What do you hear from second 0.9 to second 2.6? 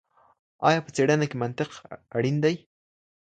څېړنه کي منطق اړین دئ؟